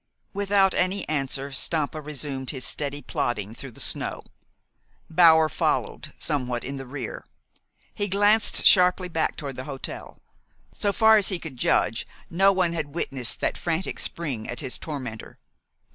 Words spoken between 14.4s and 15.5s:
at his tormentor.